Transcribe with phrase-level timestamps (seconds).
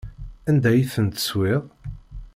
[0.49, 1.63] Anda ay ten-teswiḍ?